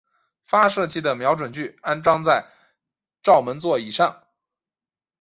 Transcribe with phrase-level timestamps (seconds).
[0.41, 2.49] 发射器的瞄准具安装在
[3.21, 4.23] 照门座以上。